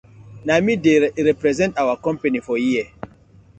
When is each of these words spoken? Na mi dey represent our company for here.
Na 0.45 0.55
mi 0.65 0.73
dey 0.83 0.97
represent 1.29 1.77
our 1.77 1.95
company 2.05 2.39
for 2.39 2.57
here. 2.57 2.87